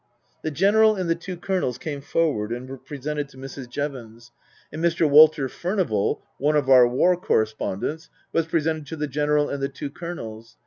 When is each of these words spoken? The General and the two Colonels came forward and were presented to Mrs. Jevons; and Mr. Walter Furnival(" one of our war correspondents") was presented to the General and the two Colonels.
The 0.41 0.49
General 0.49 0.95
and 0.95 1.07
the 1.07 1.13
two 1.13 1.37
Colonels 1.37 1.77
came 1.77 2.01
forward 2.01 2.51
and 2.51 2.67
were 2.67 2.79
presented 2.79 3.29
to 3.29 3.37
Mrs. 3.37 3.69
Jevons; 3.69 4.31
and 4.71 4.83
Mr. 4.83 5.07
Walter 5.07 5.47
Furnival(" 5.47 6.23
one 6.39 6.55
of 6.55 6.71
our 6.71 6.87
war 6.87 7.15
correspondents") 7.15 8.09
was 8.33 8.47
presented 8.47 8.87
to 8.87 8.95
the 8.95 9.05
General 9.05 9.47
and 9.51 9.61
the 9.61 9.69
two 9.69 9.91
Colonels. 9.91 10.57